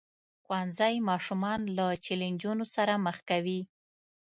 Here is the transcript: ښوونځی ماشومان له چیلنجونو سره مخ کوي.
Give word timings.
ښوونځی 0.43 0.95
ماشومان 1.09 1.61
له 1.77 1.87
چیلنجونو 2.05 2.65
سره 2.75 2.93
مخ 3.05 3.17
کوي. 3.29 3.61